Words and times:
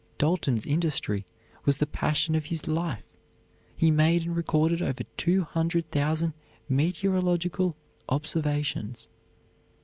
Dalton's 0.17 0.65
industry 0.65 1.27
was 1.63 1.77
the 1.77 1.85
passion 1.85 2.33
of 2.33 2.45
his 2.45 2.67
life. 2.67 3.05
He 3.77 3.91
made 3.91 4.23
and 4.23 4.35
recorded 4.35 4.81
over 4.81 5.03
two 5.15 5.43
hundred 5.43 5.91
thousand 5.91 6.33
meteorological 6.67 7.75
observations. 8.09 9.09